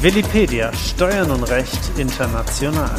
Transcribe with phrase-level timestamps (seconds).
[0.00, 2.94] Willipedia Steuern und Recht international.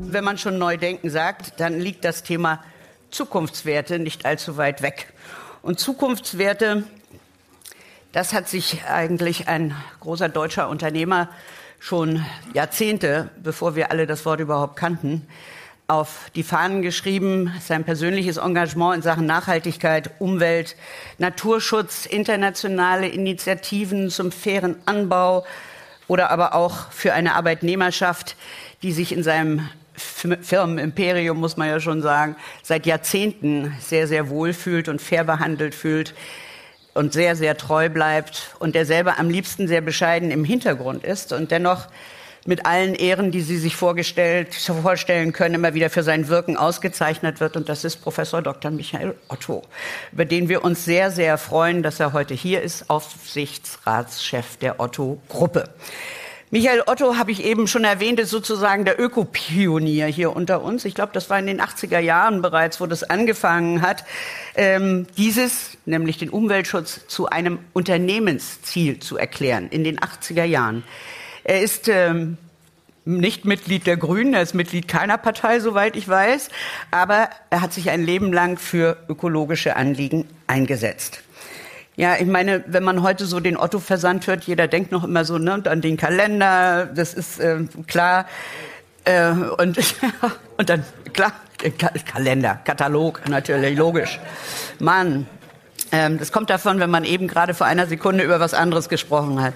[0.00, 2.64] Wenn man schon Neudenken sagt, dann liegt das Thema
[3.10, 5.12] Zukunftswerte nicht allzu weit weg.
[5.60, 6.84] Und Zukunftswerte,
[8.12, 11.28] das hat sich eigentlich ein großer deutscher Unternehmer
[11.80, 12.24] schon
[12.54, 15.28] Jahrzehnte, bevor wir alle das Wort überhaupt kannten,
[15.90, 20.76] auf die Fahnen geschrieben, sein persönliches Engagement in Sachen Nachhaltigkeit, Umwelt,
[21.16, 25.46] Naturschutz, internationale Initiativen zum fairen Anbau
[26.06, 28.36] oder aber auch für eine Arbeitnehmerschaft,
[28.82, 34.52] die sich in seinem Firmenimperium, muss man ja schon sagen, seit Jahrzehnten sehr, sehr wohl
[34.52, 36.14] fühlt und fair behandelt fühlt
[36.92, 41.32] und sehr, sehr treu bleibt und der selber am liebsten sehr bescheiden im Hintergrund ist
[41.32, 41.86] und dennoch
[42.48, 47.40] mit allen Ehren, die Sie sich vorgestellt, vorstellen können, immer wieder für sein Wirken ausgezeichnet
[47.40, 47.58] wird.
[47.58, 48.70] Und das ist Professor Dr.
[48.70, 49.64] Michael Otto,
[50.12, 55.68] über den wir uns sehr, sehr freuen, dass er heute hier ist, Aufsichtsratschef der Otto-Gruppe.
[56.50, 60.86] Michael Otto habe ich eben schon erwähnt, ist sozusagen der Ökopionier hier unter uns.
[60.86, 64.06] Ich glaube, das war in den 80er Jahren bereits, wo das angefangen hat,
[64.54, 70.82] ähm, dieses, nämlich den Umweltschutz, zu einem Unternehmensziel zu erklären, in den 80er Jahren.
[71.48, 72.36] Er ist ähm,
[73.06, 76.50] nicht Mitglied der Grünen, er ist Mitglied keiner Partei, soweit ich weiß,
[76.90, 81.22] aber er hat sich ein Leben lang für ökologische Anliegen eingesetzt.
[81.96, 85.38] Ja, ich meine, wenn man heute so den Otto-Versand hört, jeder denkt noch immer so
[85.38, 88.26] ne, an den Kalender, das ist äh, klar.
[89.06, 89.78] Äh, und,
[90.58, 91.32] und dann, klar,
[92.12, 94.20] Kalender, Katalog, natürlich, logisch.
[94.80, 95.26] Mann,
[95.92, 99.40] ähm, das kommt davon, wenn man eben gerade vor einer Sekunde über was anderes gesprochen
[99.40, 99.54] hat.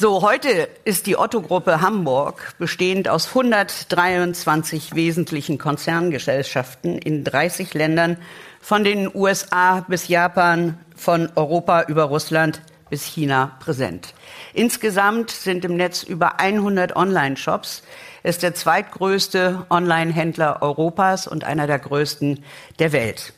[0.00, 8.16] So, heute ist die Otto-Gruppe Hamburg, bestehend aus 123 wesentlichen Konzerngesellschaften in 30 Ländern,
[8.60, 14.14] von den USA bis Japan, von Europa über Russland bis China präsent.
[14.54, 17.82] Insgesamt sind im Netz über 100 Online-Shops.
[18.22, 22.44] Es ist der zweitgrößte Online-Händler Europas und einer der größten
[22.78, 23.32] der Welt.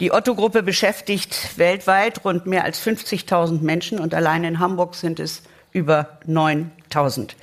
[0.00, 5.42] Die Otto-Gruppe beschäftigt weltweit rund mehr als 50.000 Menschen und allein in Hamburg sind es
[5.72, 7.36] über 9000.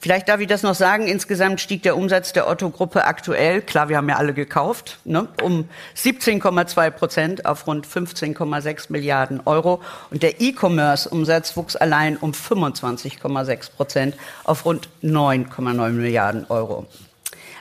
[0.00, 1.08] Vielleicht darf ich das noch sagen.
[1.08, 5.68] Insgesamt stieg der Umsatz der Otto-Gruppe aktuell, klar, wir haben ja alle gekauft, ne, um
[5.96, 9.82] 17,2 Prozent auf rund 15,6 Milliarden Euro.
[10.10, 16.86] Und der E-Commerce-Umsatz wuchs allein um 25,6 Prozent auf rund 9,9 Milliarden Euro.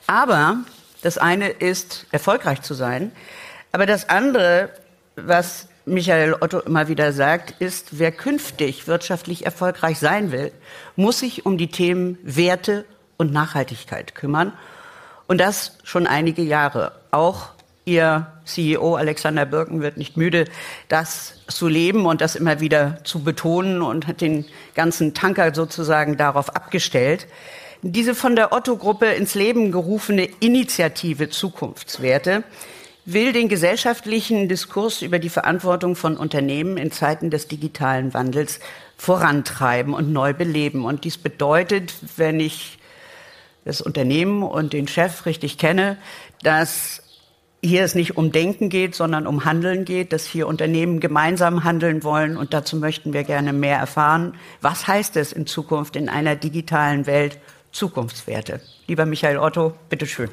[0.05, 0.57] Aber
[1.01, 3.11] das eine ist, erfolgreich zu sein.
[3.71, 4.69] Aber das andere,
[5.15, 10.51] was Michael Otto immer wieder sagt, ist, wer künftig wirtschaftlich erfolgreich sein will,
[10.97, 12.83] muss sich um die Themen Werte
[13.15, 14.51] und Nachhaltigkeit kümmern.
[15.27, 16.91] Und das schon einige Jahre.
[17.11, 17.51] Auch
[17.85, 20.43] Ihr CEO Alexander Birken wird nicht müde,
[20.89, 24.43] das zu leben und das immer wieder zu betonen und hat den
[24.75, 27.27] ganzen Tanker sozusagen darauf abgestellt.
[27.81, 32.43] Diese von der Otto-Gruppe ins Leben gerufene Initiative Zukunftswerte
[33.07, 38.59] will den gesellschaftlichen Diskurs über die Verantwortung von Unternehmen in Zeiten des digitalen Wandels
[38.97, 40.83] vorantreiben und neu beleben.
[40.83, 42.79] Und dies bedeutet, wenn ich
[43.63, 45.97] das Unternehmen und den Chef richtig kenne,
[46.43, 47.01] dass
[47.63, 52.03] hier es nicht um Denken geht, sondern um Handeln geht, dass hier Unternehmen gemeinsam handeln
[52.03, 52.35] wollen.
[52.35, 54.35] Und dazu möchten wir gerne mehr erfahren.
[54.61, 57.39] Was heißt es in Zukunft in einer digitalen Welt
[57.71, 58.59] Zukunftswerte?
[58.85, 60.29] Lieber Michael Otto, bitteschön.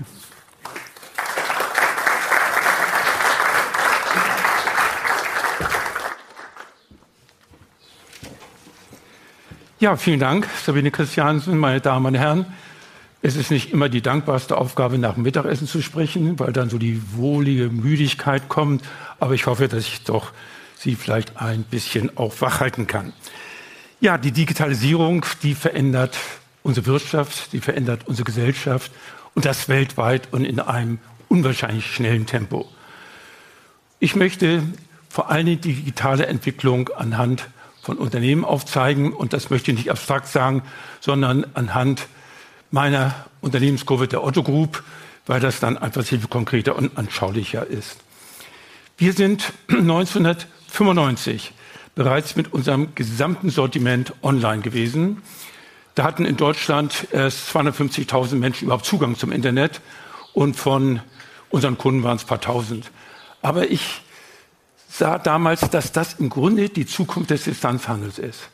[9.80, 12.46] Ja, vielen Dank, Sabine Christiansen, meine Damen und Herren.
[13.22, 16.78] Es ist nicht immer die dankbarste Aufgabe, nach dem Mittagessen zu sprechen, weil dann so
[16.78, 18.84] die wohlige Müdigkeit kommt.
[19.18, 20.30] Aber ich hoffe, dass ich doch
[20.76, 23.12] Sie vielleicht ein bisschen auch wachhalten kann.
[24.00, 26.16] Ja, die Digitalisierung, die verändert
[26.62, 28.92] unsere Wirtschaft, die verändert unsere Gesellschaft
[29.34, 32.68] und das weltweit und in einem unwahrscheinlich schnellen Tempo.
[33.98, 34.62] Ich möchte
[35.08, 37.48] vor allem die digitale Entwicklung anhand
[37.84, 39.12] von Unternehmen aufzeigen.
[39.12, 40.62] Und das möchte ich nicht abstrakt sagen,
[41.00, 42.06] sondern anhand
[42.70, 44.82] meiner Unternehmensgruppe der Otto Group,
[45.26, 47.98] weil das dann einfach viel konkreter und anschaulicher ist.
[48.96, 51.52] Wir sind 1995
[51.94, 55.22] bereits mit unserem gesamten Sortiment online gewesen.
[55.94, 59.80] Da hatten in Deutschland erst 250.000 Menschen überhaupt Zugang zum Internet
[60.32, 61.00] und von
[61.50, 62.90] unseren Kunden waren es ein paar tausend.
[63.42, 64.00] Aber ich
[64.96, 68.48] sah damals, dass das im Grunde die Zukunft des Distanzhandels ist.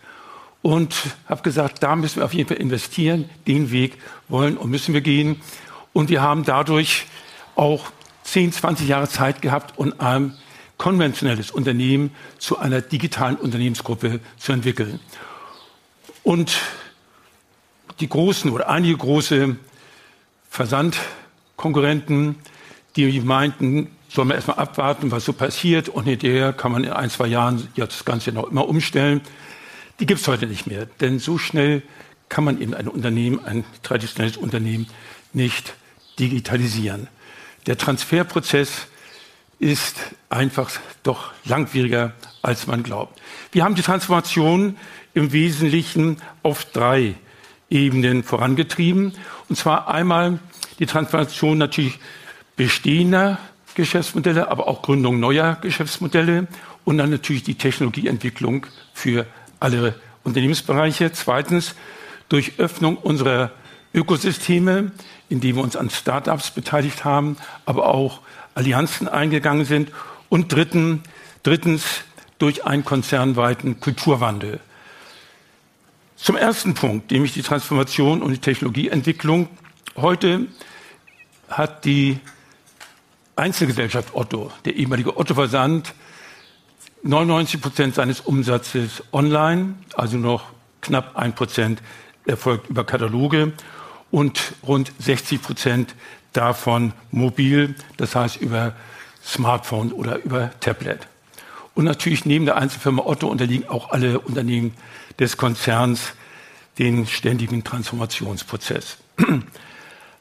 [0.62, 0.94] Und
[1.26, 3.98] habe gesagt, da müssen wir auf jeden Fall investieren, den Weg
[4.28, 5.40] wollen und müssen wir gehen.
[5.92, 7.06] Und wir haben dadurch
[7.56, 7.90] auch
[8.24, 10.34] 10, 20 Jahre Zeit gehabt, um einem
[10.78, 14.98] konventionelles Unternehmen zu einer digitalen Unternehmensgruppe zu entwickeln.
[16.22, 16.58] Und
[18.00, 19.56] die großen oder einige große
[20.48, 22.36] Versandkonkurrenten,
[22.96, 27.10] die meinten, soll man erstmal abwarten, was so passiert und hinterher kann man in ein,
[27.10, 29.20] zwei Jahren das Ganze noch immer umstellen.
[30.00, 31.82] Die gibt es heute nicht mehr, denn so schnell
[32.28, 34.88] kann man eben ein Unternehmen, ein traditionelles Unternehmen
[35.32, 35.74] nicht
[36.18, 37.08] digitalisieren.
[37.66, 38.86] Der Transferprozess
[39.60, 39.96] ist
[40.28, 40.70] einfach
[41.02, 43.20] doch langwieriger, als man glaubt.
[43.52, 44.76] Wir haben die Transformation
[45.14, 47.14] im Wesentlichen auf drei
[47.68, 49.12] Ebenen vorangetrieben.
[49.48, 50.40] Und zwar einmal
[50.78, 51.98] die Transformation natürlich
[52.56, 53.38] bestehender
[53.80, 56.46] Geschäftsmodelle, aber auch Gründung neuer Geschäftsmodelle
[56.84, 59.26] und dann natürlich die Technologieentwicklung für
[59.58, 59.94] alle
[60.24, 61.12] Unternehmensbereiche.
[61.12, 61.74] Zweitens
[62.28, 63.52] durch Öffnung unserer
[63.92, 64.92] Ökosysteme,
[65.28, 68.20] indem wir uns an Startups beteiligt haben, aber auch
[68.54, 69.90] Allianzen eingegangen sind.
[70.28, 71.02] Und dritten,
[71.42, 72.02] drittens
[72.38, 74.60] durch einen konzernweiten Kulturwandel.
[76.16, 79.48] Zum ersten Punkt, nämlich die Transformation und die Technologieentwicklung.
[79.96, 80.46] Heute
[81.48, 82.20] hat die
[83.40, 85.94] Einzelgesellschaft Otto, der ehemalige Otto Versand,
[87.02, 90.44] 99 Prozent seines Umsatzes online, also noch
[90.82, 91.80] knapp ein Prozent
[92.26, 93.52] erfolgt über Kataloge
[94.10, 95.94] und rund 60 Prozent
[96.34, 98.74] davon mobil, das heißt über
[99.24, 101.08] Smartphone oder über Tablet.
[101.74, 104.74] Und natürlich neben der Einzelfirma Otto unterliegen auch alle Unternehmen
[105.18, 106.12] des Konzerns
[106.78, 108.98] den ständigen Transformationsprozess.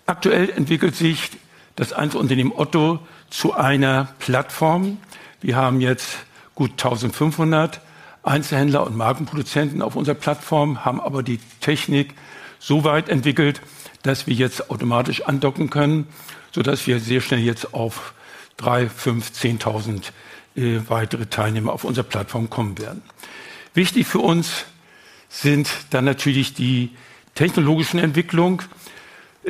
[0.05, 1.31] Aktuell entwickelt sich
[1.79, 2.99] das Einzelunternehmen Otto
[3.29, 4.97] zu einer Plattform.
[5.39, 6.17] Wir haben jetzt
[6.53, 7.79] gut 1500
[8.21, 12.15] Einzelhändler und Markenproduzenten auf unserer Plattform, haben aber die Technik
[12.59, 13.61] so weit entwickelt,
[14.03, 16.07] dass wir jetzt automatisch andocken können,
[16.51, 18.13] sodass wir sehr schnell jetzt auf
[18.57, 20.03] 3, 5, 10.000
[20.57, 23.01] äh, weitere Teilnehmer auf unserer Plattform kommen werden.
[23.73, 24.65] Wichtig für uns
[25.29, 26.89] sind dann natürlich die
[27.35, 28.63] technologischen Entwicklungen.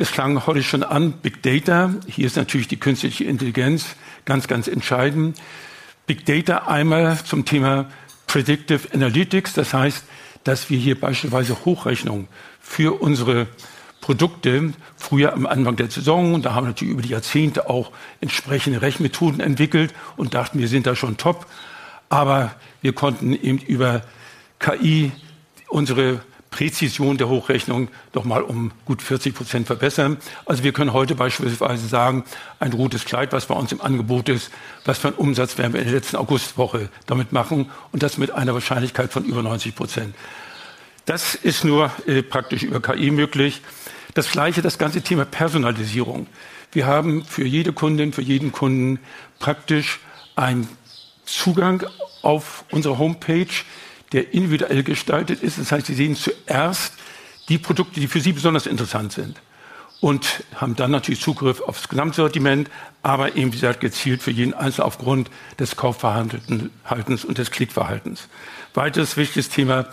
[0.00, 1.94] Es klang heute schon an, Big Data.
[2.06, 5.36] Hier ist natürlich die künstliche Intelligenz ganz, ganz entscheidend.
[6.06, 7.84] Big Data einmal zum Thema
[8.26, 9.52] Predictive Analytics.
[9.52, 10.02] Das heißt,
[10.42, 12.28] dass wir hier beispielsweise Hochrechnungen
[12.62, 13.46] für unsere
[14.00, 17.92] Produkte früher am Anfang der Saison da haben wir natürlich über die Jahrzehnte auch
[18.22, 21.44] entsprechende Rechenmethoden entwickelt und dachten, wir sind da schon top.
[22.08, 24.00] Aber wir konnten eben über
[24.60, 25.12] KI
[25.68, 30.16] unsere Präzision der Hochrechnung doch mal um gut 40 Prozent verbessern.
[30.46, 32.24] Also wir können heute beispielsweise sagen,
[32.58, 34.50] ein rotes Kleid, was bei uns im Angebot ist,
[34.84, 38.32] was für einen Umsatz werden wir in der letzten Augustwoche damit machen und das mit
[38.32, 40.14] einer Wahrscheinlichkeit von über 90 Prozent.
[41.06, 43.62] Das ist nur äh, praktisch über KI möglich.
[44.14, 46.26] Das gleiche, das ganze Thema Personalisierung.
[46.72, 48.98] Wir haben für jede Kundin, für jeden Kunden
[49.38, 50.00] praktisch
[50.34, 50.68] einen
[51.24, 51.84] Zugang
[52.22, 53.46] auf unsere Homepage,
[54.12, 55.58] der individuell gestaltet ist.
[55.58, 56.94] Das heißt, Sie sehen zuerst
[57.48, 59.40] die Produkte, die für Sie besonders interessant sind
[60.00, 62.70] und haben dann natürlich Zugriff aufs Gesamtsortiment,
[63.02, 68.28] aber eben, wie gesagt, gezielt für jeden Einzelnen aufgrund des Kaufverhaltens und des Klickverhaltens.
[68.74, 69.86] Weiteres wichtiges Thema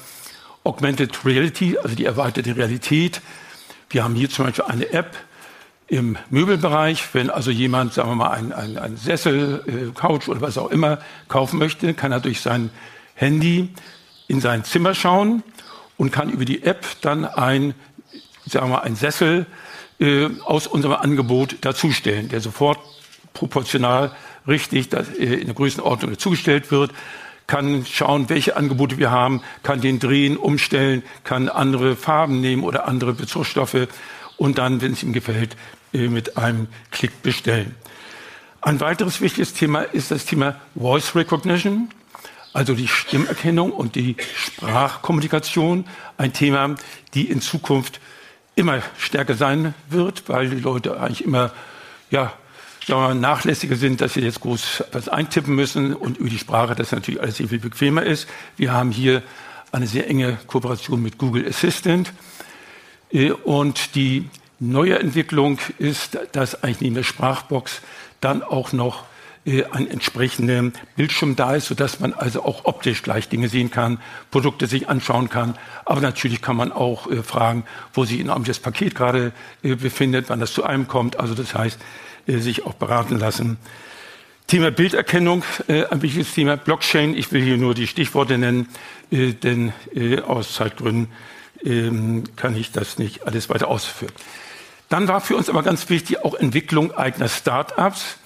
[0.64, 3.22] Augmented Reality, also die erweiterte Realität.
[3.90, 5.16] Wir haben hier zum Beispiel eine App
[5.88, 7.14] im Möbelbereich.
[7.14, 11.00] Wenn also jemand, sagen wir mal, einen, einen, Sessel, äh, Couch oder was auch immer
[11.30, 12.69] kaufen möchte, kann er durch sein
[13.16, 13.69] Handy
[14.28, 15.44] in sein Zimmer schauen
[15.98, 17.74] und kann über die App dann ein,
[18.46, 19.46] sagen wir einen Sessel
[20.00, 22.80] äh, aus unserem Angebot dazustellen, der sofort
[23.34, 24.12] proportional
[24.48, 26.92] richtig dass, äh, in der Größenordnung dazugestellt wird,
[27.48, 32.88] kann schauen, welche Angebote wir haben, kann den drehen, umstellen, kann andere Farben nehmen oder
[32.88, 33.88] andere Bezugsstoffe
[34.36, 35.56] und dann, wenn es ihm gefällt,
[35.94, 37.76] äh, mit einem Klick bestellen.
[38.62, 41.90] Ein weiteres wichtiges Thema ist das Thema Voice Recognition
[42.57, 45.85] also die Stimmerkennung und die Sprachkommunikation,
[46.18, 46.73] ein Thema,
[47.14, 47.99] die in Zukunft
[48.56, 51.52] immer stärker sein wird, weil die Leute eigentlich immer
[52.09, 52.33] ja,
[52.87, 56.40] sagen wir mal, nachlässiger sind, dass sie jetzt groß etwas eintippen müssen und über die
[56.40, 58.28] Sprache das natürlich alles sehr viel bequemer ist.
[58.56, 59.21] Wir haben hier
[59.71, 62.11] eine sehr enge Kooperation mit Google Assistant
[63.11, 67.81] äh, und die neue Entwicklung ist, dass eigentlich neben der Sprachbox
[68.19, 69.04] dann auch noch
[69.47, 73.99] äh, ein entsprechender Bildschirm da ist, sodass man also auch optisch gleich Dinge sehen kann,
[74.30, 75.57] Produkte sich anschauen kann.
[75.85, 77.63] Aber natürlich kann man auch äh, fragen,
[77.94, 79.31] wo sich in einem das Paket gerade
[79.63, 81.19] äh, befindet, wann das zu einem kommt.
[81.19, 81.80] Also das heißt,
[82.27, 83.57] äh, sich auch beraten lassen.
[84.47, 86.57] Thema Bilderkennung, äh, ein wichtiges Thema.
[86.57, 88.68] Blockchain, ich will hier nur die Stichworte nennen,
[89.11, 89.73] äh, denn
[90.25, 91.07] aus Zeitgründen
[91.63, 94.13] ähm, kann ich das nicht alles weiter ausführen.
[94.89, 98.18] Dann war für uns aber ganz wichtig auch Entwicklung eigener Start-ups.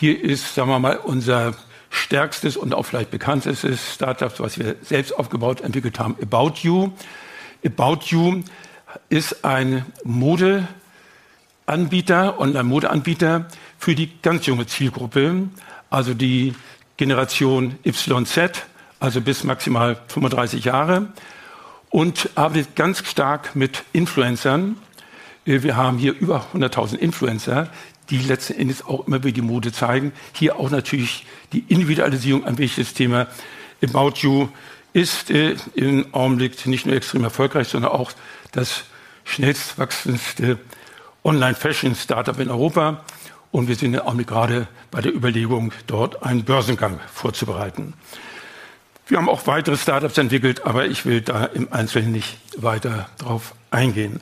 [0.00, 1.52] Hier ist, sagen wir mal, unser
[1.90, 6.92] stärkstes und auch vielleicht bekanntestes Startup, was wir selbst aufgebaut, entwickelt haben, About You.
[7.66, 8.42] About You
[9.10, 15.50] ist ein Modeanbieter, Online-Modeanbieter für die ganz junge Zielgruppe,
[15.90, 16.54] also die
[16.96, 18.64] Generation YZ,
[19.00, 21.08] also bis maximal 35 Jahre
[21.90, 24.76] und arbeitet ganz stark mit Influencern.
[25.44, 27.68] Wir haben hier über 100.000 Influencer,
[28.10, 30.12] die letzten Endes auch immer wieder die Mode zeigen.
[30.32, 33.28] Hier auch natürlich die Individualisierung ein wichtiges Thema.
[33.82, 34.48] About You
[34.92, 38.12] ist äh, im Augenblick nicht nur extrem erfolgreich, sondern auch
[38.52, 38.84] das
[39.24, 40.58] schnellst wachsendste
[41.24, 43.04] Online-Fashion-Startup in Europa.
[43.52, 47.94] Und wir sind im Augenblick gerade bei der Überlegung, dort einen Börsengang vorzubereiten.
[49.06, 53.54] Wir haben auch weitere Startups entwickelt, aber ich will da im Einzelnen nicht weiter drauf
[53.70, 54.20] eingehen.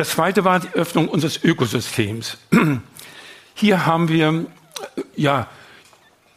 [0.00, 2.38] Das zweite war die Öffnung unseres Ökosystems.
[3.54, 4.46] Hier haben wir
[5.14, 5.46] ja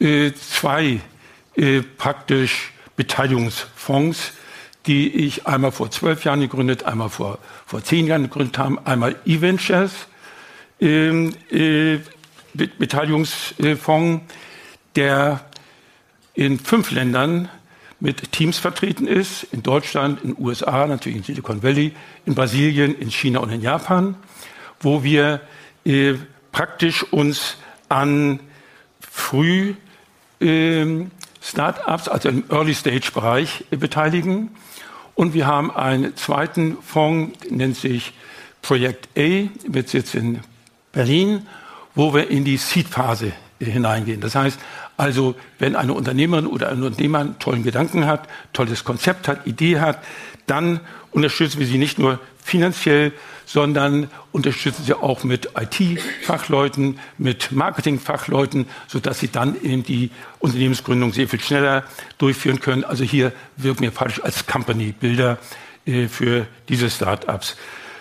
[0.01, 1.00] äh, zwei
[1.55, 4.34] äh, praktisch Beteiligungsfonds,
[4.86, 8.86] die ich einmal vor zwölf Jahren gegründet, einmal vor, vor zehn Jahren gegründet habe.
[8.86, 9.93] Einmal E-Ventures,
[10.82, 12.00] ähm, äh,
[12.53, 14.25] Beteiligungsfonds,
[14.98, 15.39] der
[16.34, 17.48] in fünf Ländern
[18.04, 21.94] mit Teams vertreten ist, in Deutschland, in den USA, natürlich in Silicon Valley,
[22.26, 24.16] in Brasilien, in China und in Japan,
[24.82, 25.40] wo wir
[25.86, 26.16] äh,
[26.52, 27.56] praktisch uns
[27.88, 28.42] an
[29.00, 29.76] früh
[30.42, 31.06] äh,
[31.42, 34.50] Start-ups, also im Early-Stage-Bereich äh, beteiligen.
[35.16, 38.12] Und wir haben einen zweiten Fonds, nennt sich
[38.62, 40.42] Projekt A, mit Sitz in
[40.92, 41.48] Berlin,
[41.96, 43.32] wo wir in die Seed-Phase
[43.62, 44.20] äh, hineingehen.
[44.20, 44.60] Das heißt,
[44.98, 49.80] also wenn eine Unternehmerin oder ein Unternehmer einen tollen Gedanken hat, tolles Konzept hat, Idee
[49.80, 50.00] hat,
[50.48, 50.80] dann
[51.12, 53.14] unterstützen wir sie nicht nur finanziell,
[53.46, 61.28] sondern unterstützen sie auch mit IT-Fachleuten, mit Marketing-Fachleuten, sodass sie dann eben die Unternehmensgründung sehr
[61.28, 61.84] viel schneller
[62.18, 62.84] durchführen können.
[62.84, 65.38] Also hier wirken wir falsch als Company-Bilder
[65.86, 67.58] äh, für diese Start-ups.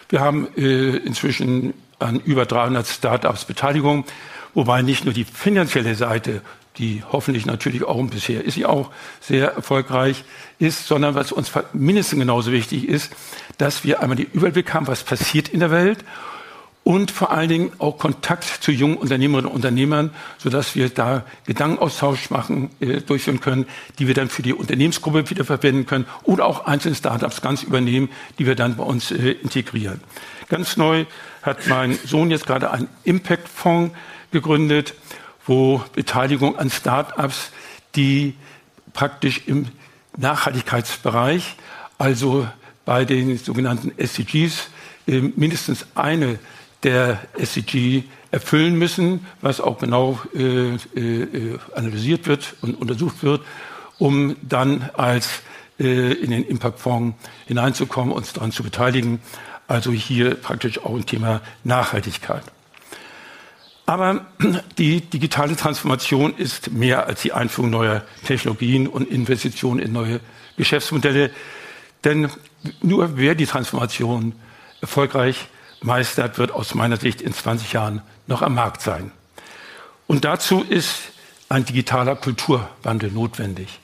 [0.09, 4.05] Wir haben äh, inzwischen an über 300 Start-ups Beteiligung,
[4.55, 6.43] wobei nicht nur die finanzielle Seite
[6.79, 10.25] die hoffentlich natürlich auch bisher ist sie auch sehr erfolgreich
[10.59, 13.12] ist, sondern was uns mindestens genauso wichtig ist,
[13.59, 16.05] dass wir einmal den Überblick haben, was passiert in der Welt
[16.85, 22.31] und vor allen Dingen auch Kontakt zu jungen Unternehmerinnen und Unternehmern, sodass wir da Gedankenaustausch
[22.31, 23.67] machen, äh, durchführen können,
[23.99, 28.09] die wir dann für die Unternehmensgruppe wieder verwenden können oder auch einzelne Startups ganz übernehmen,
[28.38, 30.00] die wir dann bei uns äh, integrieren.
[30.49, 31.05] Ganz neu
[31.43, 33.95] hat mein Sohn jetzt gerade einen Impact-Fonds
[34.33, 34.95] gegründet,
[35.47, 37.51] wo Beteiligung an Start-ups,
[37.95, 38.35] die
[38.93, 39.69] praktisch im
[40.17, 41.57] Nachhaltigkeitsbereich,
[41.99, 42.47] also
[42.85, 44.69] bei den sogenannten SDGs,
[45.07, 46.39] äh, mindestens eine
[46.83, 53.43] der SDG erfüllen müssen, was auch genau äh, äh, analysiert wird und untersucht wird,
[53.99, 55.43] um dann als
[55.79, 59.21] in den Impact-Fonds hineinzukommen, uns daran zu beteiligen.
[59.67, 62.45] Also hier praktisch auch ein Thema Nachhaltigkeit.
[63.87, 64.27] Aber
[64.79, 70.21] die digitale Transformation ist mehr als die Einführung neuer Technologien und Investitionen in neue
[70.57, 71.31] Geschäftsmodelle.
[72.05, 72.31] Denn
[72.81, 74.35] nur wer die Transformation
[74.81, 75.49] erfolgreich
[75.81, 79.11] meistert, wird aus meiner Sicht in 20 Jahren noch am Markt sein.
[80.07, 81.12] Und dazu ist
[81.49, 83.81] ein digitaler Kulturwandel notwendig.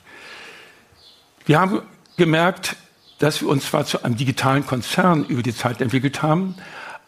[1.45, 1.83] Wir haben
[2.17, 2.77] gemerkt,
[3.19, 6.55] dass wir uns zwar zu einem digitalen Konzern über die Zeit entwickelt haben,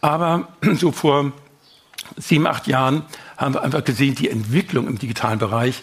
[0.01, 1.31] aber so vor
[2.17, 3.03] sieben, acht Jahren
[3.37, 5.81] haben wir einfach gesehen, die Entwicklung im digitalen Bereich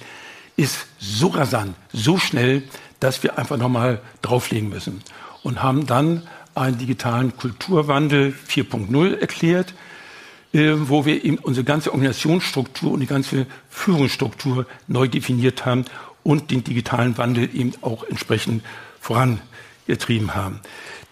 [0.57, 2.63] ist so rasant, so schnell,
[3.01, 5.03] dass wir einfach nochmal drauflegen müssen.
[5.43, 9.75] Und haben dann einen digitalen Kulturwandel 4.0 erklärt,
[10.53, 15.85] äh, wo wir eben unsere ganze Organisationsstruktur und die ganze Führungsstruktur neu definiert haben
[16.25, 18.65] und den digitalen Wandel eben auch entsprechend
[19.01, 20.61] vorangetrieben haben.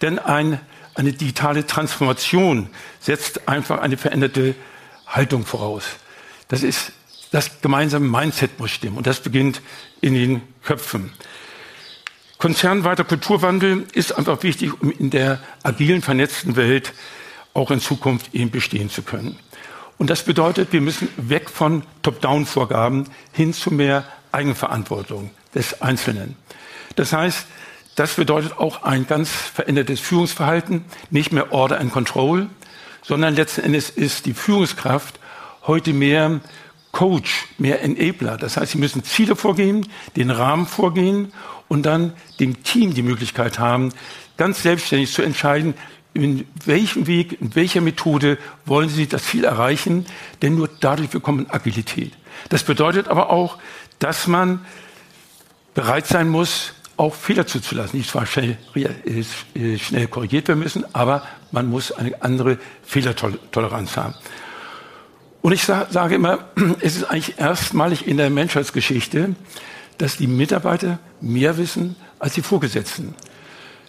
[0.01, 0.59] Denn ein,
[0.95, 2.67] eine digitale Transformation
[2.99, 4.55] setzt einfach eine veränderte
[5.07, 5.83] Haltung voraus.
[6.47, 6.91] Das ist
[7.31, 9.61] das gemeinsame Mindset muss stimmen und das beginnt
[10.01, 11.11] in den Köpfen.
[12.37, 16.93] Konzernweiter Kulturwandel ist einfach wichtig, um in der agilen, vernetzten Welt
[17.53, 19.37] auch in Zukunft eben bestehen zu können.
[19.97, 26.35] Und das bedeutet, wir müssen weg von Top-Down-Vorgaben hin zu mehr Eigenverantwortung des Einzelnen.
[26.95, 27.47] Das heißt,
[27.95, 32.47] das bedeutet auch ein ganz verändertes Führungsverhalten, nicht mehr Order and Control,
[33.07, 35.19] sondern letzten Endes ist die Führungskraft
[35.65, 36.41] heute mehr
[36.91, 38.37] Coach, mehr Enabler.
[38.37, 41.31] Das heißt, sie müssen Ziele vorgehen, den Rahmen vorgehen
[41.67, 43.93] und dann dem Team die Möglichkeit haben,
[44.35, 45.73] ganz selbstständig zu entscheiden,
[46.13, 50.05] in welchem Weg, in welcher Methode wollen sie das Ziel erreichen,
[50.41, 52.13] denn nur dadurch bekommen Agilität.
[52.49, 53.57] Das bedeutet aber auch,
[53.99, 54.65] dass man
[55.75, 61.23] bereit sein muss, auch Fehler zuzulassen, die zwar schnell, äh, schnell korrigiert werden müssen, aber
[61.51, 64.15] man muss eine andere Fehlertoleranz haben.
[65.41, 66.39] Und ich sage immer,
[66.81, 69.35] es ist eigentlich erstmalig in der Menschheitsgeschichte,
[69.97, 73.15] dass die Mitarbeiter mehr wissen als die Vorgesetzten.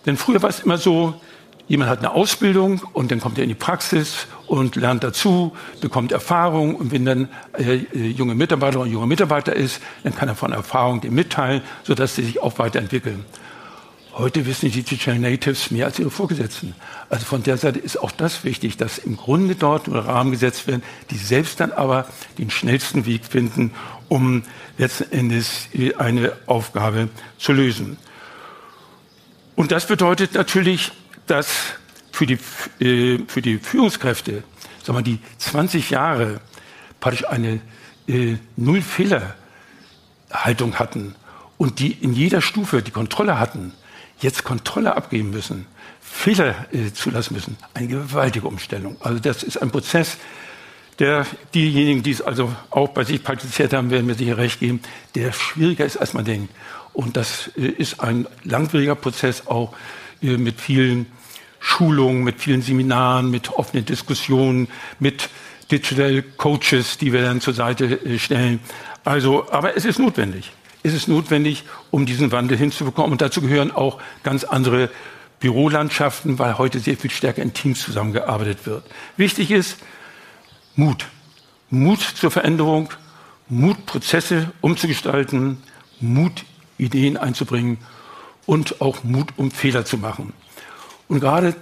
[0.07, 1.21] Denn früher war es immer so,
[1.67, 6.11] jemand hat eine Ausbildung und dann kommt er in die Praxis und lernt dazu, bekommt
[6.11, 10.35] Erfahrung und wenn dann äh, äh junge Mitarbeiter oder junger Mitarbeiter ist, dann kann er
[10.35, 13.25] von Erfahrung dem mitteilen, sodass sie sich auch weiterentwickeln.
[14.15, 16.75] Heute wissen die Digital Natives mehr als ihre Vorgesetzten.
[17.09, 20.67] Also von der Seite ist auch das wichtig, dass im Grunde dort nur Rahmen gesetzt
[20.67, 22.05] werden, die selbst dann aber
[22.37, 23.73] den schnellsten Weg finden,
[24.09, 24.43] um
[24.77, 27.97] letzten Endes eine Aufgabe zu lösen.
[29.55, 30.91] Und das bedeutet natürlich,
[31.27, 31.75] dass
[32.19, 32.39] für die,
[32.85, 34.43] äh, für die Führungskräfte,
[34.83, 36.41] sagen wir, die 20 Jahre
[36.99, 37.61] praktisch eine
[38.09, 41.15] äh, Null-Fehler-Haltung hatten
[41.59, 43.73] und die in jeder Stufe die Kontrolle hatten,
[44.19, 45.67] jetzt Kontrolle abgeben müssen,
[46.01, 47.57] Fehler äh, zulassen müssen.
[47.75, 48.97] Eine gewaltige Umstellung.
[48.99, 50.17] Also das ist ein Prozess,
[50.99, 54.81] der diejenigen, die es also auch bei sich praktiziert haben, werden mir sicher recht geben,
[55.15, 56.53] der schwieriger ist, als man denkt.
[56.93, 59.73] Und das äh, ist ein langwieriger Prozess auch
[60.21, 61.07] äh, mit vielen
[61.61, 65.29] Schulungen, mit vielen Seminaren, mit offenen Diskussionen, mit
[65.71, 68.61] Digital Coaches, die wir dann zur Seite äh, stellen.
[69.05, 73.13] Also, aber es ist notwendig ist es notwendig, um diesen Wandel hinzubekommen.
[73.13, 74.91] Und dazu gehören auch ganz andere
[75.41, 78.85] Bürolandschaften, weil heute sehr viel stärker in Teams zusammengearbeitet wird.
[79.17, 79.79] Wichtig ist
[80.75, 81.07] Mut.
[81.71, 82.91] Mut zur Veränderung,
[83.49, 85.63] Mut, Prozesse umzugestalten,
[86.01, 86.45] Mut,
[86.79, 87.79] Ideen einzubringen
[88.47, 90.33] und auch Mut, um Fehler zu machen.
[91.09, 91.55] Und gerade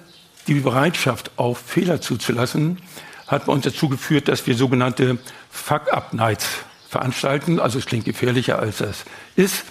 [0.46, 2.78] die Bereitschaft, auf Fehler zuzulassen,
[3.26, 5.18] hat bei uns dazu geführt, dass wir sogenannte
[5.50, 6.46] Fuck-Up-Nights
[6.88, 7.58] veranstalten.
[7.58, 9.64] Also es klingt gefährlicher, als es ist.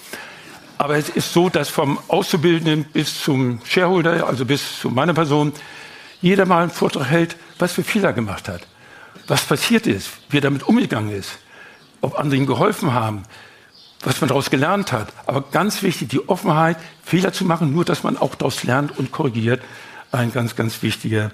[0.78, 5.54] Aber es ist so, dass vom Auszubildenden bis zum Shareholder, also bis zu meiner Person,
[6.22, 8.62] jeder mal einen Vortrag hält, was für Fehler gemacht hat,
[9.28, 11.38] was passiert ist, wie er damit umgegangen ist,
[12.02, 13.24] ob andere ihm geholfen haben,
[14.06, 15.12] was man daraus gelernt hat.
[15.26, 19.12] Aber ganz wichtig, die Offenheit, Fehler zu machen, nur dass man auch daraus lernt und
[19.12, 19.62] korrigiert,
[20.12, 21.32] ein ganz, ganz wichtiger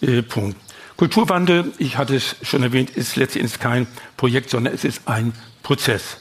[0.00, 0.56] äh, Punkt.
[0.96, 6.18] Kulturwandel, ich hatte es schon erwähnt, ist letztendlich kein Projekt, sondern es ist ein Prozess.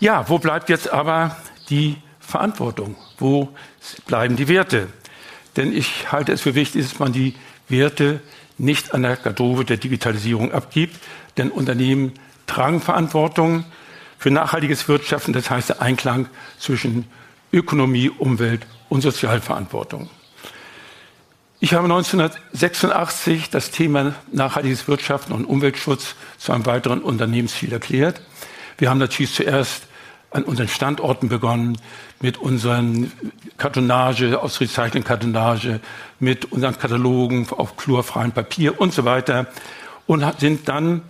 [0.00, 1.36] Ja, wo bleibt jetzt aber
[1.70, 2.96] die Verantwortung?
[3.18, 3.50] Wo
[4.06, 4.88] bleiben die Werte?
[5.56, 7.34] Denn ich halte es für wichtig, dass man die
[7.68, 8.20] Werte
[8.58, 10.96] nicht an der Garderobe der Digitalisierung abgibt.
[11.36, 12.12] Denn Unternehmen
[12.46, 13.64] tragen Verantwortung
[14.24, 17.04] für nachhaltiges Wirtschaften, das heißt der Einklang zwischen
[17.52, 20.08] Ökonomie, Umwelt und Sozialverantwortung.
[21.60, 28.22] Ich habe 1986 das Thema nachhaltiges Wirtschaften und Umweltschutz zu einem weiteren Unternehmensziel erklärt.
[28.78, 29.82] Wir haben natürlich zuerst
[30.30, 31.76] an unseren Standorten begonnen,
[32.22, 33.12] mit unseren
[33.58, 35.80] Kartonage, aus Recyclingkartonage,
[36.18, 39.48] mit unseren Katalogen auf chlorfreiem Papier und so weiter
[40.06, 41.02] und sind dann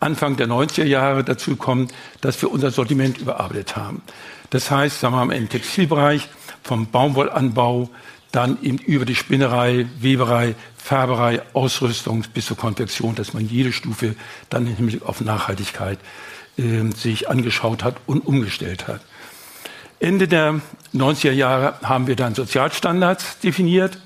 [0.00, 1.88] Anfang der 90er Jahre dazu gekommen,
[2.20, 4.02] dass wir unser Sortiment überarbeitet haben.
[4.50, 6.28] Das heißt, sagen wir mal, im Textilbereich
[6.62, 7.90] vom Baumwollanbau
[8.32, 14.14] dann eben über die Spinnerei, Weberei, Färberei, Ausrüstung bis zur Konfektion, dass man jede Stufe
[14.48, 15.98] dann im Hinblick auf Nachhaltigkeit
[16.56, 19.00] äh, sich angeschaut hat und umgestellt hat.
[19.98, 20.60] Ende der
[20.94, 23.98] 90er Jahre haben wir dann Sozialstandards definiert.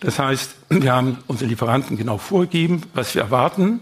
[0.00, 3.80] Das heißt, wir haben unsere Lieferanten genau vorgegeben, was wir erwarten.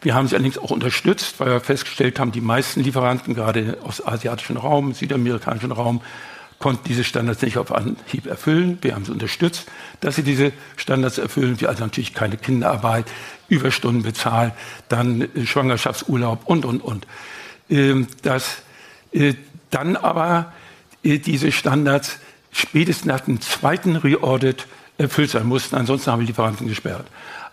[0.00, 4.04] Wir haben sie allerdings auch unterstützt, weil wir festgestellt haben, die meisten Lieferanten, gerade aus
[4.04, 6.00] asiatischen Raum, südamerikanischen Raum,
[6.58, 8.78] konnten diese Standards nicht auf Anhieb erfüllen.
[8.80, 9.66] Wir haben sie unterstützt,
[10.00, 11.60] dass sie diese Standards erfüllen.
[11.60, 13.06] Wir also natürlich keine Kinderarbeit,
[13.48, 14.52] Überstunden bezahlen,
[14.88, 17.06] dann äh, Schwangerschaftsurlaub und, und, und.
[17.70, 18.62] Ähm, dass
[19.12, 19.34] äh,
[19.70, 20.52] dann aber
[21.02, 22.18] äh, diese Standards
[22.50, 25.76] spätestens nach dem zweiten Reaudit erfüllt sein mussten.
[25.76, 27.06] Ansonsten haben wir Lieferanten gesperrt.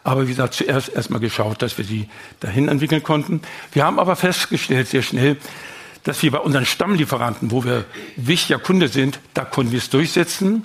[0.05, 2.07] Aber wie gesagt, zuerst erstmal geschaut, dass wir sie
[2.39, 3.41] dahin entwickeln konnten.
[3.73, 5.37] Wir haben aber festgestellt sehr schnell,
[6.03, 10.63] dass wir bei unseren Stammlieferanten, wo wir wichtiger Kunde sind, da konnten wir es durchsetzen.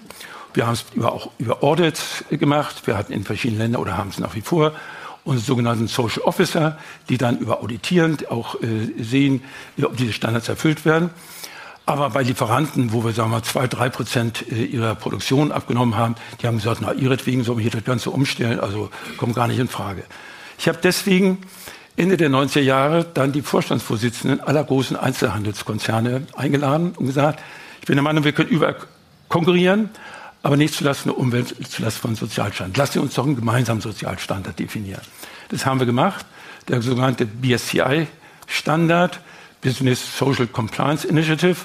[0.53, 2.87] Wir haben es über, auch über Audits gemacht.
[2.87, 4.74] Wir hatten in verschiedenen Ländern oder haben es nach wie vor
[5.24, 9.42] unsere sogenannten Social Officer, die dann über Auditieren auch äh, sehen,
[9.83, 11.09] ob diese Standards erfüllt werden.
[11.87, 16.14] Aber bei Lieferanten, wo wir sagen wir zwei, drei Prozent äh, ihrer Produktion abgenommen haben,
[16.40, 19.59] die haben gesagt, na ihretwegen sollen wir hier das Ganze umstellen, also kommt gar nicht
[19.59, 20.05] in Frage.
[20.59, 21.38] Ich habe deswegen
[21.97, 27.40] Ende der 90er Jahre dann die Vorstandsvorsitzenden aller großen Einzelhandelskonzerne eingeladen und gesagt,
[27.81, 28.77] ich bin der Meinung, wir können überall
[29.29, 29.90] konkurrieren,
[30.43, 32.77] aber nicht zulasten der Umwelt, zulasten von Sozialstandard.
[32.77, 35.03] Lassen Sie uns doch einen gemeinsamen Sozialstandard definieren.
[35.49, 36.25] Das haben wir gemacht.
[36.69, 39.21] Der sogenannte BSCI-Standard
[39.61, 41.57] Business Social Compliance Initiative,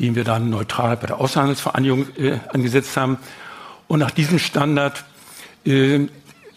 [0.00, 3.18] den wir dann neutral bei der Außenhandelsvereinigung äh, angesetzt haben.
[3.88, 5.04] Und nach diesem Standard
[5.64, 6.00] äh,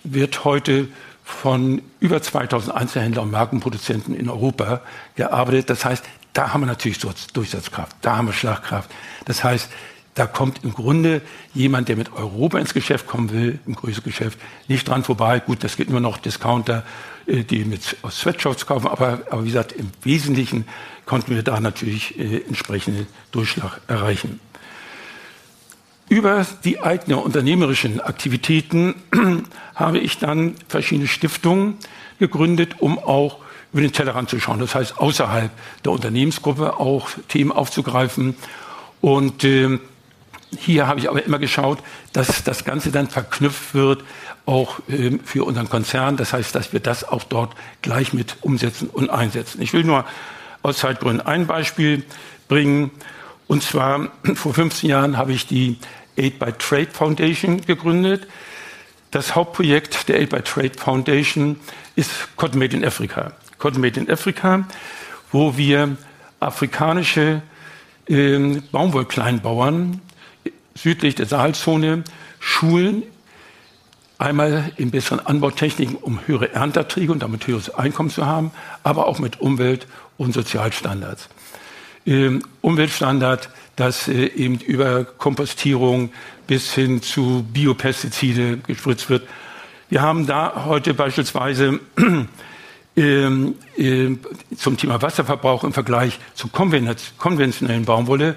[0.04, 0.88] wird heute
[1.24, 4.82] von über 2000 Einzelhändlern und Markenproduzenten in Europa
[5.16, 5.70] gearbeitet.
[5.70, 8.92] Das heißt, da haben wir natürlich Durchsatzkraft, da haben wir Schlagkraft.
[9.26, 9.70] Das heißt,
[10.16, 11.22] da kommt im Grunde
[11.54, 15.42] jemand, der mit Europa ins Geschäft kommen will, im größeren Geschäft, nicht dran vorbei.
[15.42, 16.84] Gut, das geht nur noch Discounter,
[17.28, 18.88] äh, die mit aus Sweatshops kaufen.
[18.88, 20.66] Aber, aber wie gesagt, im Wesentlichen
[21.06, 24.40] konnten wir da natürlich äh, entsprechenden Durchschlag erreichen.
[26.08, 28.96] Über die eigenen unternehmerischen Aktivitäten
[29.76, 31.76] habe ich dann verschiedene Stiftungen
[32.20, 33.40] gegründet, um auch
[33.74, 34.60] über den Tellerrand zu schauen.
[34.60, 35.52] Das heißt, außerhalb
[35.84, 38.38] der Unternehmensgruppe auch Themen aufzugreifen.
[39.02, 39.80] Und äh,
[40.60, 41.80] hier habe ich aber immer geschaut,
[42.14, 44.04] dass das Ganze dann verknüpft wird,
[44.46, 46.18] auch äh, für unseren Konzern.
[46.18, 49.62] Das heißt, dass wir das auch dort gleich mit umsetzen und einsetzen.
[49.62, 50.06] Ich will nur
[50.62, 52.04] aus Zeitgründen ein Beispiel
[52.48, 52.92] bringen.
[53.48, 55.78] Und zwar vor 15 Jahren habe ich die
[56.18, 58.28] Aid by Trade Foundation gegründet.
[59.12, 61.58] Das Hauptprojekt der Aid by Trade Foundation
[61.96, 63.32] ist Cotton Made in Africa.
[63.58, 64.68] Cotton Made in Africa,
[65.32, 65.96] wo wir
[66.40, 67.42] afrikanische
[68.08, 70.02] äh, Baumwollkleinbauern
[70.78, 72.04] südlich der Sahelzone
[72.40, 73.04] schulen,
[74.18, 78.52] einmal in besseren Anbautechniken, um höhere Ernterträge und damit höheres Einkommen zu haben,
[78.84, 81.30] aber auch mit Umwelt- und Sozialstandards.
[82.06, 86.12] Ähm, Umweltstandard, dass äh, eben über Kompostierung
[86.48, 89.28] bis hin zu Biopestizide gespritzt wird.
[89.90, 91.80] Wir haben da heute beispielsweise
[92.96, 94.16] ähm, äh,
[94.56, 98.36] zum Thema Wasserverbrauch im Vergleich zur konventionellen Baumwolle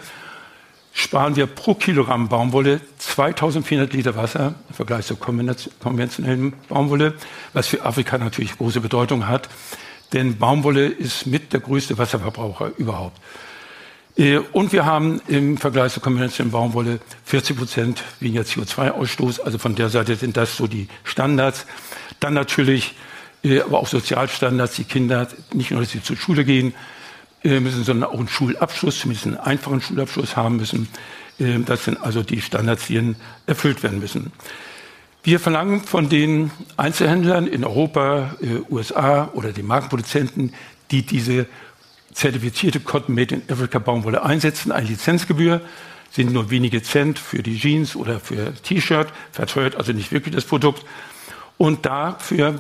[0.99, 7.15] sparen wir pro Kilogramm Baumwolle 2400 Liter Wasser im Vergleich zur konventionellen Baumwolle,
[7.53, 9.49] was für Afrika natürlich große Bedeutung hat.
[10.13, 13.17] Denn Baumwolle ist mit der größte Wasserverbraucher überhaupt.
[14.17, 19.41] Äh, und wir haben im Vergleich zur konventionellen Baumwolle 40 Prozent weniger CO2-Ausstoß.
[19.41, 21.67] Also von der Seite sind das so die Standards.
[22.19, 22.97] Dann natürlich
[23.45, 24.75] äh, aber auch Sozialstandards.
[24.75, 26.75] Die Kinder, nicht nur, dass sie zur Schule gehen,
[27.43, 30.89] müssen, sondern auch einen Schulabschluss, zumindest einen einfachen Schulabschluss haben müssen.
[31.39, 33.15] Äh, das sind also die Standards, die
[33.47, 34.33] erfüllt werden müssen.
[35.23, 40.55] Wir verlangen von den Einzelhändlern in Europa, äh, USA oder den Markenproduzenten,
[40.91, 41.47] die diese
[42.13, 45.61] zertifizierte Cotton Made in Africa Baumwolle einsetzen, eine Lizenzgebühr,
[46.11, 50.45] sind nur wenige Cent für die Jeans oder für T-Shirt, verteuert also nicht wirklich das
[50.45, 50.85] Produkt.
[51.59, 52.59] Und dafür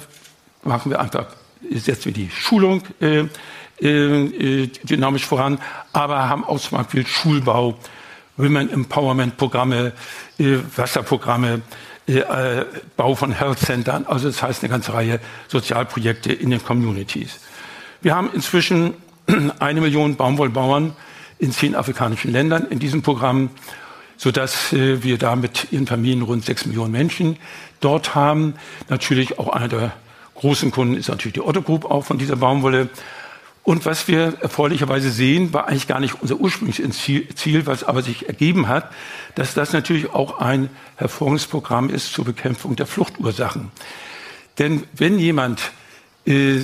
[0.62, 1.26] machen wir einfach,
[1.72, 3.24] setzen wir die Schulung äh,
[3.80, 5.58] äh, dynamisch voran,
[5.92, 7.78] aber haben auch zum Beispiel Schulbau,
[8.36, 9.92] Women Empowerment Programme,
[10.38, 11.62] äh, Wasserprogramme,
[12.06, 12.22] äh,
[12.96, 17.40] Bau von Health Centern, also das heißt eine ganze Reihe Sozialprojekte in den Communities.
[18.02, 18.94] Wir haben inzwischen
[19.58, 20.94] eine Million Baumwollbauern
[21.38, 23.50] in zehn afrikanischen Ländern in diesem Programm,
[24.16, 27.36] sodass wir da mit ihren Familien rund sechs Millionen Menschen
[27.78, 28.54] dort haben.
[28.88, 29.92] Natürlich auch einer der
[30.34, 32.88] großen Kunden ist natürlich die Otto Group auch von dieser Baumwolle.
[33.62, 36.98] Und was wir erfreulicherweise sehen, war eigentlich gar nicht unser ursprüngliches
[37.34, 38.90] Ziel, was aber sich ergeben hat,
[39.34, 43.70] dass das natürlich auch ein Hervorragungsprogramm ist zur Bekämpfung der Fluchtursachen.
[44.58, 45.60] Denn wenn jemand
[46.26, 46.60] äh,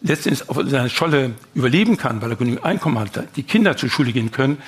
[0.00, 4.12] letztendlich auf seiner Scholle überleben kann, weil er genügend Einkommen hat, die Kinder zur Schule
[4.12, 4.58] gehen können,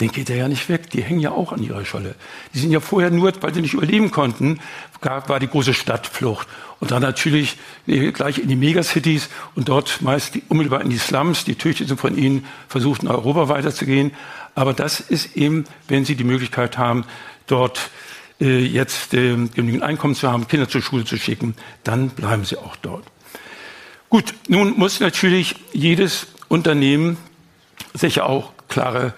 [0.00, 0.90] den geht er ja nicht weg.
[0.90, 2.14] Die hängen ja auch an ihrer Scholle.
[2.52, 4.60] Die sind ja vorher nur, weil sie nicht überleben konnten,
[5.00, 6.46] war die große Stadtflucht.
[6.80, 7.56] Und dann natürlich
[7.86, 11.44] gleich in die Megacities und dort meist die, unmittelbar in die Slums.
[11.44, 14.12] Die Töchter von ihnen versucht, nach Europa weiterzugehen.
[14.54, 17.04] Aber das ist eben, wenn sie die Möglichkeit haben,
[17.46, 17.90] dort
[18.40, 21.54] äh, jetzt äh, genügend Einkommen zu haben, Kinder zur Schule zu schicken,
[21.84, 23.04] dann bleiben sie auch dort.
[24.10, 27.16] Gut, nun muss natürlich jedes Unternehmen
[27.94, 29.14] sicher auch klare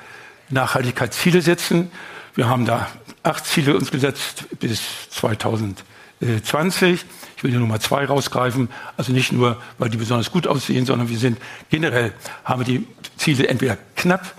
[0.50, 1.90] Nachhaltigkeitsziele setzen.
[2.34, 2.88] Wir haben da
[3.22, 7.04] acht Ziele uns gesetzt bis 2020.
[7.36, 8.68] Ich will hier Nummer zwei rausgreifen.
[8.96, 11.38] Also nicht nur, weil die besonders gut aussehen, sondern wir sind
[11.70, 12.12] generell,
[12.44, 14.34] haben wir die Ziele entweder knapp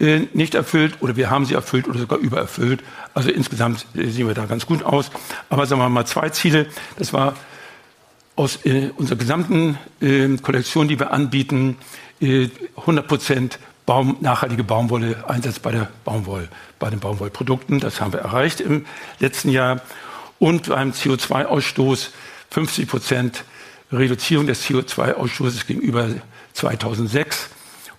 [0.00, 2.82] äh, nicht erfüllt oder wir haben sie erfüllt oder sogar übererfüllt.
[3.14, 5.10] Also insgesamt äh, sehen wir da ganz gut aus.
[5.48, 6.66] Aber sagen wir mal zwei Ziele.
[6.98, 7.34] Das war
[8.36, 11.76] aus äh, unserer gesamten äh, Kollektion, die wir anbieten,
[12.20, 17.80] äh, 100 Prozent Baum, nachhaltige Baumwolle, Einsatz bei der Baumwoll, bei den Baumwollprodukten.
[17.80, 18.86] Das haben wir erreicht im
[19.18, 19.82] letzten Jahr.
[20.38, 22.08] Und beim CO2-Ausstoß
[22.50, 23.44] 50 Prozent
[23.92, 26.08] Reduzierung des CO2-Ausstoßes gegenüber
[26.54, 27.50] 2006.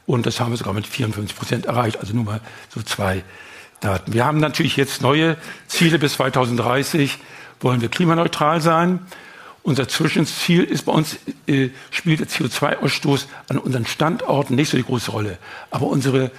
[0.05, 1.99] Und das haben wir sogar mit 54 Prozent erreicht.
[1.99, 3.23] Also nur mal so zwei
[3.79, 4.13] Daten.
[4.13, 7.19] Wir haben natürlich jetzt neue Ziele bis 2030.
[7.59, 8.99] Wollen wir klimaneutral sein.
[9.65, 14.83] Unser Zwischenziel ist bei uns, äh, spielt der CO2-Ausstoß an unseren Standorten nicht so die
[14.83, 15.39] große Rolle.
[15.71, 16.29] Aber unsere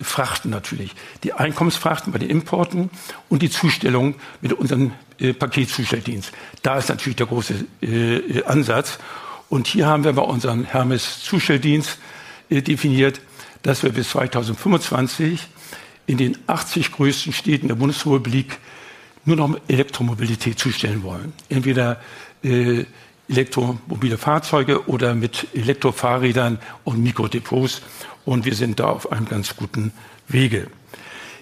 [0.00, 0.94] Frachten natürlich.
[1.24, 2.90] Die Einkommensfrachten bei den Importen
[3.28, 6.30] und die Zustellung mit unserem äh, Paketzustelldienst.
[6.62, 9.00] Da ist natürlich der große äh, Ansatz.
[9.48, 11.98] Und hier haben wir bei unserem Hermes-Zustelldienst
[12.50, 13.20] äh, definiert,
[13.62, 15.40] dass wir bis 2025
[16.06, 18.58] in den 80 größten Städten der Bundesrepublik
[19.24, 21.32] nur noch Elektromobilität zustellen wollen.
[21.48, 22.00] Entweder
[22.42, 22.84] äh,
[23.28, 27.82] elektromobile Fahrzeuge oder mit Elektrofahrrädern und Mikrodepots.
[28.24, 29.92] Und wir sind da auf einem ganz guten
[30.28, 30.66] Wege.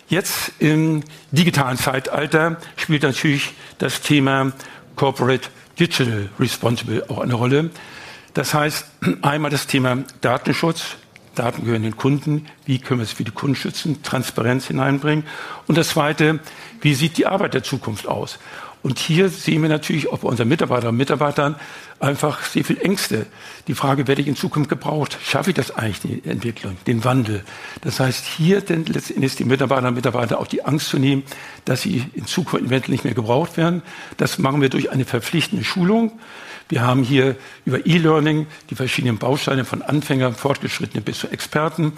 [0.09, 4.53] Jetzt im digitalen Zeitalter spielt natürlich das Thema
[4.97, 7.71] Corporate Digital Responsible auch eine Rolle.
[8.35, 8.87] Das heißt,
[9.23, 10.97] einmal das Thema Datenschutz.
[11.35, 12.47] Daten gehören den Kunden.
[12.65, 14.03] Wie können wir es für die Kunden schützen?
[14.03, 15.25] Transparenz hineinbringen.
[15.67, 16.41] Und das Zweite,
[16.81, 18.39] wie sieht die Arbeit der Zukunft aus?
[18.83, 21.57] Und hier sehen wir natürlich auch bei unseren Mitarbeiterinnen und Mitarbeitern
[21.99, 23.27] einfach sehr viel Ängste.
[23.67, 25.19] Die Frage, werde ich in Zukunft gebraucht?
[25.23, 27.45] Schaffe ich das eigentlich, die Entwicklung, den Wandel?
[27.81, 31.25] Das heißt, hier denn letztendlich die Mitarbeiterinnen und Mitarbeiter auch die Angst zu nehmen,
[31.65, 33.83] dass sie in Zukunft eventuell nicht mehr gebraucht werden.
[34.17, 36.13] Das machen wir durch eine verpflichtende Schulung.
[36.69, 41.95] Wir haben hier über E-Learning die verschiedenen Bausteine von Anfängern, Fortgeschrittenen bis zu Experten.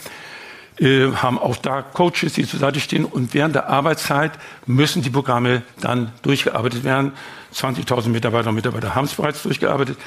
[0.79, 3.05] Äh, haben auch da Coaches, die zur Seite stehen.
[3.05, 4.33] Und während der Arbeitszeit
[4.67, 7.13] müssen die Programme dann durchgearbeitet werden.
[7.55, 9.99] 20.000 Mitarbeiter und Mitarbeiter haben es bereits durchgearbeitet.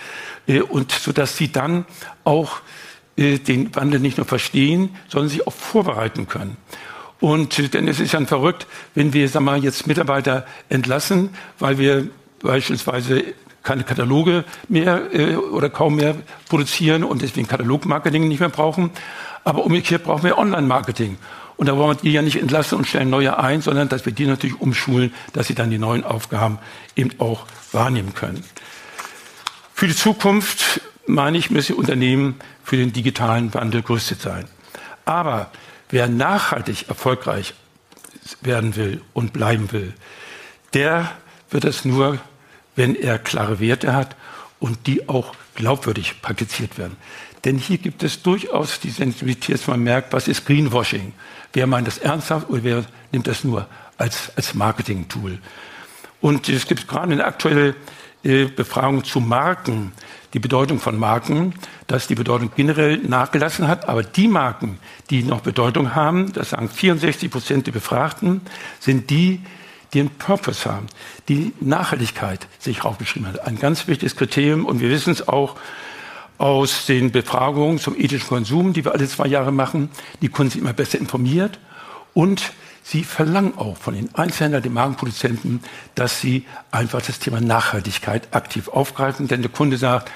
[0.47, 1.85] Äh, und sodass sie dann
[2.23, 2.61] auch
[3.15, 6.57] äh, den Wandel nicht nur verstehen, sondern sich auch vorbereiten können.
[7.19, 12.09] Und denn es ist ja verrückt, wenn wir sagen wir, jetzt Mitarbeiter entlassen, weil wir
[12.41, 13.23] beispielsweise
[13.63, 16.15] keine Kataloge mehr äh, oder kaum mehr
[16.49, 18.91] produzieren und deswegen Katalogmarketing nicht mehr brauchen.
[19.43, 21.17] Aber umgekehrt brauchen wir Online-Marketing.
[21.55, 24.13] Und da wollen wir die ja nicht entlassen und stellen neue ein, sondern dass wir
[24.13, 26.59] die natürlich umschulen, dass sie dann die neuen Aufgaben
[26.95, 28.43] eben auch wahrnehmen können.
[29.73, 34.45] Für die Zukunft, meine ich, müssen Unternehmen für den digitalen Wandel gerüstet sein.
[35.05, 35.51] Aber
[35.89, 37.53] wer nachhaltig erfolgreich
[38.41, 39.93] werden will und bleiben will,
[40.73, 41.11] der
[41.49, 42.19] wird es nur,
[42.75, 44.15] wenn er klare Werte hat
[44.59, 46.97] und die auch glaubwürdig praktiziert werden.
[47.45, 51.13] Denn hier gibt es durchaus die Sensibilität, dass man merkt, was ist Greenwashing?
[51.51, 55.39] Wer meint das ernsthaft oder wer nimmt das nur als, als Marketing-Tool?
[56.21, 57.75] Und es gibt gerade eine aktuelle
[58.23, 59.91] äh, Befragung zu Marken,
[60.33, 61.53] die Bedeutung von Marken,
[61.87, 63.89] dass die Bedeutung generell nachgelassen hat.
[63.89, 68.41] Aber die Marken, die noch Bedeutung haben, das sagen 64 Prozent der Befragten,
[68.79, 69.41] sind die,
[69.93, 70.87] die einen Purpose haben,
[71.29, 73.45] die Nachhaltigkeit sich aufgeschrieben hat.
[73.45, 74.65] Ein ganz wichtiges Kriterium.
[74.65, 75.55] Und wir wissen es auch,
[76.37, 79.89] aus den Befragungen zum ethischen Konsum, die wir alle zwei Jahre machen.
[80.21, 81.59] Die Kunden sind immer besser informiert
[82.13, 82.51] und
[82.83, 85.61] sie verlangen auch von den Einzelhändlern, den Magenproduzenten,
[85.95, 89.27] dass sie einfach das Thema Nachhaltigkeit aktiv aufgreifen.
[89.27, 90.11] Denn der Kunde sagt,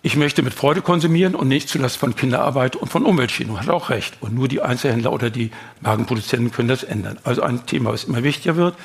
[0.00, 3.60] ich möchte mit Freude konsumieren und nicht zulasten von Kinderarbeit und von Umweltschädigung.
[3.60, 4.16] Hat auch recht.
[4.20, 7.18] Und nur die Einzelhändler oder die Magenproduzenten können das ändern.
[7.24, 8.76] Also ein Thema, was immer wichtiger wird.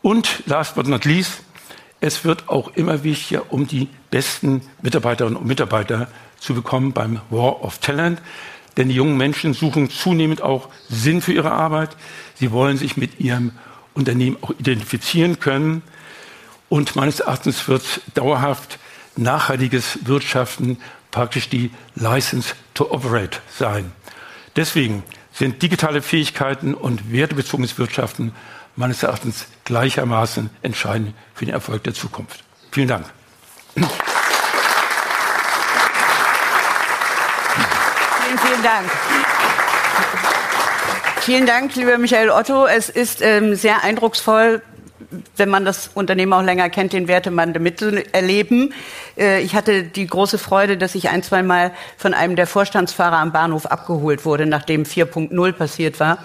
[0.00, 1.42] Und last but not least,
[2.00, 6.08] es wird auch immer wichtiger, um die besten Mitarbeiterinnen und Mitarbeiter
[6.38, 8.22] zu bekommen beim War of Talent.
[8.76, 11.90] Denn die jungen Menschen suchen zunehmend auch Sinn für ihre Arbeit.
[12.36, 13.52] Sie wollen sich mit ihrem
[13.94, 15.82] Unternehmen auch identifizieren können.
[16.68, 18.78] Und meines Erachtens wird dauerhaft
[19.16, 20.78] nachhaltiges Wirtschaften
[21.10, 23.92] praktisch die License to Operate sein.
[24.56, 28.34] Deswegen sind digitale Fähigkeiten und wertebezogenes Wirtschaften
[28.76, 32.42] meines Erachtens gleichermaßen entscheidend für den Erfolg der Zukunft.
[32.70, 33.06] Vielen Dank.
[33.74, 33.88] Vielen,
[38.38, 38.90] vielen Dank.
[41.20, 42.66] Vielen Dank, lieber Michael Otto.
[42.66, 44.60] Es ist ähm, sehr eindrucksvoll,
[45.36, 48.74] wenn man das Unternehmen auch länger kennt, den Wertemann miterleben.
[49.16, 53.18] Äh, ich hatte die große Freude, dass ich ein, zwei Mal von einem der Vorstandsfahrer
[53.18, 56.18] am Bahnhof abgeholt wurde, nachdem 4.0 passiert war.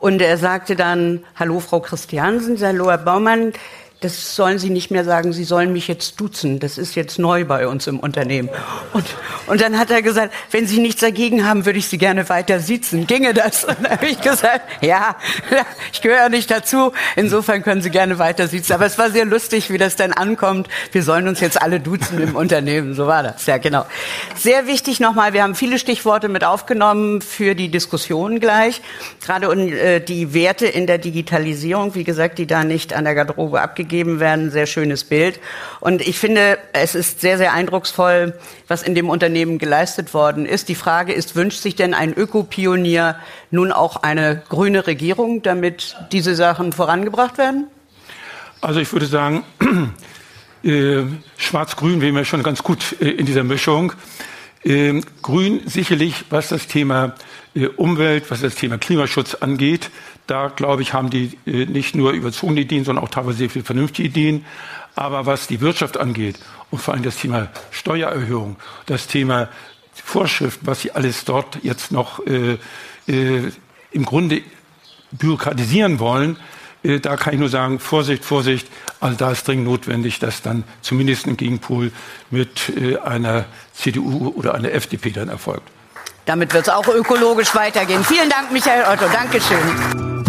[0.00, 3.52] Und er sagte dann, hallo Frau Christiansen, hallo Herr Baumann,
[4.00, 6.60] das sollen Sie nicht mehr sagen, Sie sollen mich jetzt duzen.
[6.60, 8.48] Das ist jetzt neu bei uns im Unternehmen.
[8.92, 9.04] Und,
[9.48, 12.60] und dann hat er gesagt, wenn Sie nichts dagegen haben, würde ich Sie gerne weiter
[12.60, 13.08] sitzen.
[13.08, 13.64] Ginge das?
[13.64, 15.16] Und dann habe ich gesagt, ja,
[15.92, 16.92] ich gehöre nicht dazu.
[17.16, 18.72] Insofern können Sie gerne weiter sitzen.
[18.72, 20.68] Aber es war sehr lustig, wie das dann ankommt.
[20.92, 22.94] Wir sollen uns jetzt alle duzen im Unternehmen.
[22.94, 23.46] So war das.
[23.46, 23.84] Ja, genau.
[24.36, 28.80] Sehr wichtig nochmal, wir haben viele Stichworte mit aufgenommen für die Diskussion gleich.
[29.26, 33.60] Gerade äh, die Werte in der Digitalisierung, wie gesagt, die da nicht an der Garderobe
[33.60, 34.50] abgegeben gegeben werden.
[34.50, 35.40] Sehr schönes Bild.
[35.80, 40.68] Und ich finde, es ist sehr, sehr eindrucksvoll, was in dem Unternehmen geleistet worden ist.
[40.68, 43.16] Die Frage ist, wünscht sich denn ein Ökopionier
[43.50, 47.66] nun auch eine grüne Regierung, damit diese Sachen vorangebracht werden?
[48.60, 49.44] Also ich würde sagen,
[50.64, 51.04] Äh,
[51.36, 53.92] Schwarz-Grün wären wir schon ganz gut äh, in dieser Mischung.
[54.64, 57.14] Äh, Grün sicherlich, was das Thema
[57.54, 59.90] äh, Umwelt, was das Thema Klimaschutz angeht.
[60.28, 63.64] Da, glaube ich, haben die äh, nicht nur überzogene Ideen, sondern auch teilweise sehr viele
[63.64, 64.44] vernünftige Ideen.
[64.94, 66.38] Aber was die Wirtschaft angeht
[66.70, 69.48] und vor allem das Thema Steuererhöhung, das Thema
[69.92, 72.58] Vorschriften, was sie alles dort jetzt noch äh,
[73.06, 73.50] äh,
[73.90, 74.42] im Grunde
[75.12, 76.36] bürokratisieren wollen,
[76.82, 78.68] äh, da kann ich nur sagen, Vorsicht, Vorsicht.
[79.00, 81.90] Also da ist dringend notwendig, dass dann zumindest ein Gegenpol
[82.30, 85.70] mit äh, einer CDU oder einer FDP dann erfolgt.
[86.28, 88.04] Damit wird es auch ökologisch weitergehen.
[88.04, 89.06] Vielen Dank, Michael Otto.
[89.10, 90.27] Dankeschön.